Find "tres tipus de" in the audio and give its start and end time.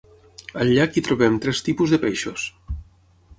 1.43-2.01